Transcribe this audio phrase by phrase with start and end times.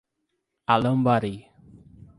[0.75, 1.33] Alambari